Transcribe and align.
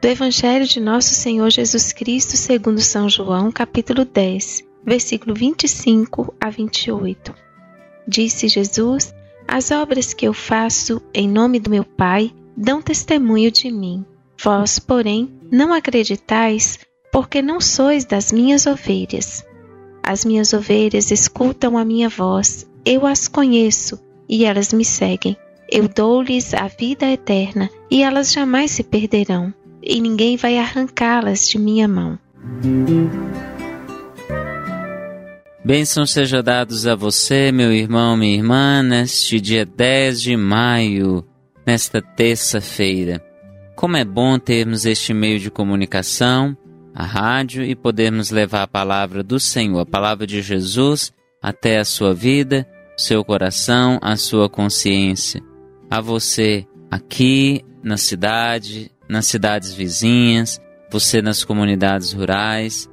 Do 0.00 0.08
Evangelho 0.08 0.64
de 0.66 0.80
Nosso 0.80 1.12
Senhor 1.12 1.50
Jesus 1.50 1.92
Cristo, 1.92 2.34
segundo 2.34 2.80
São 2.80 3.06
João, 3.06 3.52
capítulo 3.52 4.06
10, 4.06 4.64
versículo 4.82 5.34
25 5.34 6.34
a 6.40 6.48
28. 6.48 7.34
Disse 8.08 8.48
Jesus: 8.48 9.12
As 9.46 9.70
obras 9.70 10.14
que 10.14 10.26
eu 10.26 10.32
faço 10.32 11.02
em 11.12 11.28
nome 11.28 11.60
do 11.60 11.68
meu 11.68 11.84
Pai 11.84 12.32
dão 12.56 12.80
testemunho 12.80 13.50
de 13.50 13.70
mim. 13.70 14.02
Vós, 14.42 14.78
porém, 14.78 15.30
não 15.52 15.70
acreditais, 15.70 16.78
porque 17.12 17.42
não 17.42 17.60
sois 17.60 18.06
das 18.06 18.32
minhas 18.32 18.64
ovelhas. 18.64 19.44
As 20.02 20.24
minhas 20.24 20.54
ovelhas 20.54 21.10
escutam 21.10 21.76
a 21.76 21.84
minha 21.84 22.08
voz, 22.08 22.66
eu 22.86 23.06
as 23.06 23.28
conheço 23.28 24.00
e 24.26 24.46
elas 24.46 24.72
me 24.72 24.84
seguem. 24.84 25.36
Eu 25.70 25.86
dou-lhes 25.86 26.54
a 26.54 26.68
vida 26.68 27.04
eterna 27.06 27.68
e 27.90 28.02
elas 28.02 28.32
jamais 28.32 28.70
se 28.70 28.82
perderão, 28.82 29.54
e 29.82 30.00
ninguém 30.00 30.36
vai 30.36 30.58
arrancá-las 30.58 31.48
de 31.48 31.58
minha 31.58 31.88
mão. 31.88 32.18
Bênçãos 35.64 36.10
sejam 36.10 36.42
dados 36.42 36.86
a 36.86 36.94
você, 36.94 37.52
meu 37.52 37.72
irmão, 37.72 38.16
minha 38.16 38.34
irmã, 38.34 38.82
neste 38.82 39.40
dia 39.40 39.66
10 39.66 40.22
de 40.22 40.36
maio, 40.36 41.24
nesta 41.66 42.00
terça-feira. 42.00 43.22
Como 43.76 43.96
é 43.96 44.04
bom 44.04 44.38
termos 44.38 44.84
este 44.84 45.12
meio 45.12 45.38
de 45.38 45.50
comunicação, 45.50 46.56
a 46.94 47.04
rádio, 47.04 47.62
e 47.62 47.76
podermos 47.76 48.30
levar 48.30 48.62
a 48.62 48.66
palavra 48.66 49.22
do 49.22 49.38
Senhor, 49.38 49.80
a 49.80 49.86
palavra 49.86 50.26
de 50.26 50.42
Jesus, 50.42 51.12
até 51.42 51.78
a 51.78 51.84
sua 51.84 52.12
vida, 52.12 52.66
seu 52.96 53.24
coração, 53.24 53.98
a 54.02 54.16
sua 54.16 54.48
consciência. 54.48 55.42
A 55.90 56.00
você 56.00 56.66
aqui 56.90 57.64
na 57.82 57.96
cidade, 57.96 58.90
nas 59.10 59.26
cidades 59.26 59.74
vizinhas, 59.74 60.60
você 60.90 61.20
nas 61.20 61.44
comunidades 61.44 62.12
rurais, 62.12 62.88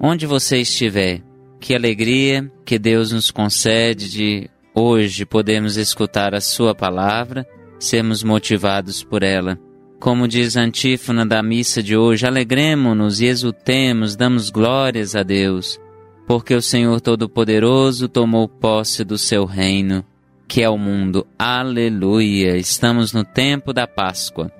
onde 0.00 0.26
você 0.26 0.58
estiver. 0.58 1.22
Que 1.60 1.74
alegria 1.74 2.50
que 2.64 2.78
Deus 2.78 3.12
nos 3.12 3.30
concede 3.30 4.10
de 4.10 4.50
hoje 4.74 5.26
podermos 5.26 5.76
escutar 5.76 6.34
a 6.34 6.40
Sua 6.40 6.74
palavra, 6.74 7.46
sermos 7.78 8.22
motivados 8.22 9.02
por 9.02 9.22
ela. 9.22 9.58
Como 9.98 10.28
diz 10.28 10.56
a 10.56 10.60
antífona 10.60 11.26
da 11.26 11.42
missa 11.42 11.82
de 11.82 11.96
hoje, 11.96 12.24
alegremos-nos 12.24 13.20
e 13.20 13.26
exultemos, 13.26 14.14
damos 14.14 14.48
glórias 14.48 15.16
a 15.16 15.24
Deus, 15.24 15.80
porque 16.26 16.54
o 16.54 16.62
Senhor 16.62 17.00
Todo-Poderoso 17.00 18.08
tomou 18.08 18.48
posse 18.48 19.02
do 19.02 19.18
seu 19.18 19.44
reino, 19.44 20.04
que 20.46 20.62
é 20.62 20.70
o 20.70 20.78
mundo. 20.78 21.26
Aleluia! 21.36 22.56
Estamos 22.56 23.12
no 23.12 23.24
tempo 23.24 23.72
da 23.72 23.88
Páscoa, 23.88 24.52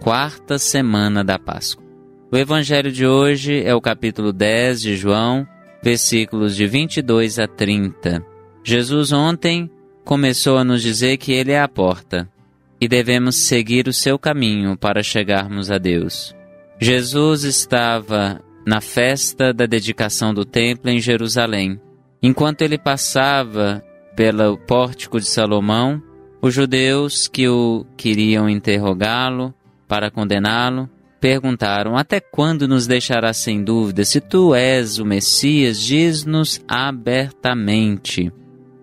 quarta 0.00 0.58
semana 0.58 1.22
da 1.22 1.38
Páscoa. 1.38 1.84
O 2.32 2.36
evangelho 2.36 2.90
de 2.90 3.06
hoje 3.06 3.62
é 3.62 3.74
o 3.74 3.82
capítulo 3.82 4.32
10 4.32 4.80
de 4.80 4.96
João, 4.96 5.46
versículos 5.82 6.56
de 6.56 6.66
22 6.66 7.38
a 7.38 7.46
30. 7.46 8.24
Jesus 8.64 9.12
ontem 9.12 9.70
começou 10.02 10.56
a 10.56 10.64
nos 10.64 10.80
dizer 10.80 11.18
que 11.18 11.32
Ele 11.32 11.52
é 11.52 11.60
a 11.60 11.68
porta 11.68 12.26
e 12.80 12.88
devemos 12.88 13.36
seguir 13.36 13.88
o 13.88 13.92
seu 13.92 14.18
caminho 14.18 14.74
para 14.74 15.02
chegarmos 15.02 15.70
a 15.70 15.76
Deus. 15.76 16.34
Jesus 16.80 17.44
estava 17.44 18.40
na 18.66 18.80
festa 18.80 19.52
da 19.52 19.66
dedicação 19.66 20.32
do 20.32 20.46
templo 20.46 20.90
em 20.90 20.98
Jerusalém. 20.98 21.78
Enquanto 22.22 22.62
ele 22.62 22.78
passava 22.78 23.84
pelo 24.16 24.56
pórtico 24.56 25.20
de 25.20 25.26
Salomão, 25.26 26.02
os 26.40 26.54
judeus 26.54 27.28
que 27.28 27.48
o 27.48 27.84
queriam 27.98 28.48
interrogá-lo 28.48 29.54
para 29.90 30.08
condená-lo 30.08 30.88
perguntaram: 31.20 31.96
Até 31.96 32.20
quando 32.20 32.68
nos 32.68 32.86
deixarás 32.86 33.38
sem 33.38 33.64
dúvida? 33.64 34.04
Se 34.04 34.20
tu 34.20 34.54
és 34.54 35.00
o 35.00 35.04
Messias, 35.04 35.80
diz-nos 35.80 36.60
abertamente. 36.68 38.32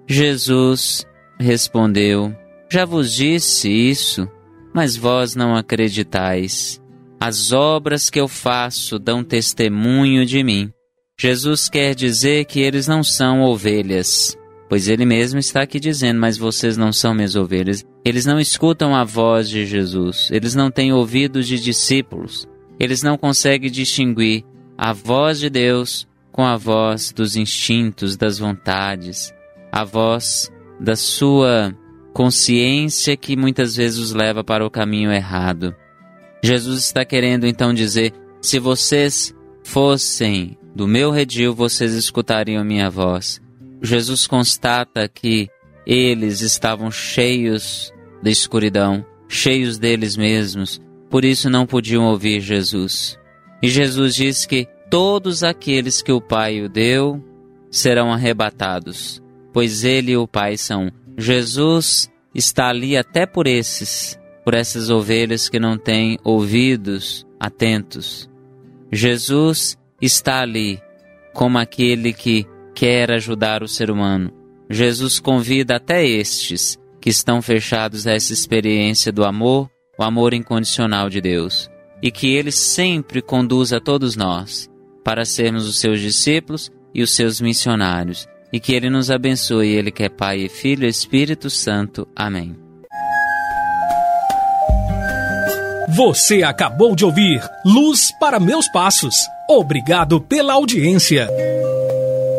Jesus 0.05 1.07
respondeu: 1.39 2.35
Já 2.69 2.83
vos 2.83 3.13
disse 3.13 3.69
isso, 3.69 4.27
mas 4.73 4.97
vós 4.97 5.33
não 5.33 5.55
acreditais. 5.55 6.81
As 7.17 7.53
obras 7.53 8.09
que 8.09 8.19
eu 8.19 8.27
faço 8.27 8.99
dão 8.99 9.23
testemunho 9.23 10.25
de 10.25 10.43
mim. 10.43 10.69
Jesus 11.17 11.69
quer 11.69 11.95
dizer 11.95 12.45
que 12.45 12.59
eles 12.59 12.85
não 12.85 13.01
são 13.01 13.41
ovelhas, 13.41 14.37
pois 14.69 14.87
ele 14.87 15.05
mesmo 15.05 15.39
está 15.39 15.61
aqui 15.61 15.79
dizendo: 15.79 16.19
Mas 16.19 16.37
vocês 16.37 16.77
não 16.77 16.91
são 16.91 17.13
minhas 17.13 17.35
ovelhas. 17.35 17.85
Eles 18.03 18.25
não 18.25 18.39
escutam 18.39 18.95
a 18.95 19.03
voz 19.03 19.49
de 19.49 19.65
Jesus, 19.65 20.29
eles 20.31 20.55
não 20.55 20.71
têm 20.71 20.93
ouvidos 20.93 21.47
de 21.47 21.59
discípulos, 21.59 22.47
eles 22.79 23.03
não 23.03 23.17
conseguem 23.17 23.69
distinguir 23.69 24.43
a 24.77 24.93
voz 24.93 25.39
de 25.39 25.49
Deus 25.49 26.07
com 26.31 26.45
a 26.45 26.55
voz 26.55 27.11
dos 27.11 27.35
instintos, 27.35 28.15
das 28.15 28.37
vontades, 28.37 29.33
a 29.71 29.83
voz 29.83 30.51
da 30.79 30.95
sua 30.95 31.75
consciência 32.13 33.17
que 33.17 33.35
muitas 33.35 33.75
vezes 33.75 33.97
os 33.97 34.13
leva 34.13 34.43
para 34.43 34.65
o 34.65 34.71
caminho 34.71 35.11
errado. 35.11 35.75
Jesus 36.43 36.85
está 36.85 37.03
querendo 37.03 37.45
então 37.45 37.73
dizer: 37.73 38.13
se 38.41 38.59
vocês 38.59 39.35
fossem 39.63 40.57
do 40.75 40.87
meu 40.87 41.11
redil 41.11 41.53
vocês 41.53 41.93
escutariam 41.93 42.63
minha 42.63 42.89
voz. 42.89 43.41
Jesus 43.81 44.27
constata 44.27 45.07
que 45.07 45.49
eles 45.85 46.41
estavam 46.41 46.91
cheios 46.91 47.93
de 48.21 48.31
escuridão, 48.31 49.05
cheios 49.27 49.77
deles 49.77 50.17
mesmos, 50.17 50.81
por 51.09 51.23
isso 51.23 51.49
não 51.49 51.65
podiam 51.65 52.05
ouvir 52.05 52.41
Jesus. 52.41 53.17
E 53.61 53.69
Jesus 53.69 54.15
diz 54.15 54.45
que 54.45 54.67
todos 54.89 55.43
aqueles 55.43 56.01
que 56.01 56.11
o 56.11 56.21
Pai 56.21 56.61
o 56.61 56.69
deu 56.69 57.23
serão 57.71 58.11
arrebatados, 58.11 59.21
pois 59.53 59.83
ele 59.83 60.11
e 60.11 60.17
o 60.17 60.27
Pai 60.27 60.57
são. 60.57 60.91
Jesus 61.17 62.11
está 62.33 62.69
ali 62.69 62.97
até 62.97 63.25
por 63.25 63.47
esses, 63.47 64.19
por 64.43 64.53
essas 64.53 64.89
ovelhas 64.89 65.49
que 65.49 65.59
não 65.59 65.77
têm 65.77 66.19
ouvidos 66.23 67.25
atentos. 67.39 68.29
Jesus 68.91 69.77
está 70.01 70.41
ali 70.41 70.81
como 71.33 71.57
aquele 71.57 72.13
que 72.13 72.45
quer 72.77 73.09
ajudar 73.09 73.63
o 73.63 73.67
ser 73.67 73.89
humano. 73.89 74.31
Jesus 74.69 75.19
convida 75.19 75.77
até 75.77 76.05
estes 76.05 76.77
que 77.01 77.09
estão 77.09 77.41
fechados 77.41 78.05
a 78.05 78.11
essa 78.11 78.31
experiência 78.31 79.11
do 79.11 79.25
amor, 79.25 79.67
o 79.97 80.03
amor 80.03 80.31
incondicional 80.31 81.09
de 81.09 81.19
Deus, 81.19 81.71
e 82.03 82.11
que 82.11 82.35
ele 82.35 82.51
sempre 82.51 83.19
conduz 83.19 83.73
a 83.73 83.79
todos 83.79 84.15
nós 84.15 84.69
para 85.03 85.25
sermos 85.25 85.67
os 85.67 85.79
seus 85.79 85.99
discípulos 85.99 86.71
e 86.93 87.01
os 87.01 87.15
seus 87.15 87.41
missionários, 87.41 88.27
e 88.53 88.59
que 88.59 88.73
ele 88.73 88.91
nos 88.91 89.09
abençoe, 89.09 89.69
ele 89.69 89.89
que 89.89 90.03
é 90.03 90.09
Pai 90.09 90.41
e 90.41 90.49
Filho 90.49 90.85
e 90.85 90.89
Espírito 90.89 91.49
Santo. 91.49 92.07
Amém. 92.15 92.55
Você 95.95 96.43
acabou 96.43 96.95
de 96.95 97.03
ouvir 97.03 97.41
Luz 97.65 98.11
para 98.19 98.39
Meus 98.39 98.67
Passos. 98.67 99.15
Obrigado 99.49 100.21
pela 100.21 100.53
audiência. 100.53 101.27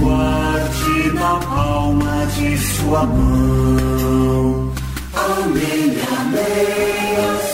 guarde 0.00 1.12
na 1.14 1.38
palma 1.38 2.26
de 2.36 2.58
sua 2.58 3.04
mão. 3.04 4.72
Amém, 5.14 5.96
amém. 6.20 7.47